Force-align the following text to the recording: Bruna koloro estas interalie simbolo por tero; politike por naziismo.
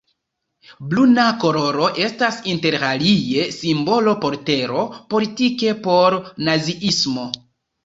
Bruna 0.93 1.25
koloro 1.43 1.89
estas 2.05 2.39
interalie 2.53 3.45
simbolo 3.59 4.15
por 4.25 4.39
tero; 4.49 4.89
politike 5.15 5.77
por 5.87 6.19
naziismo. 6.51 7.31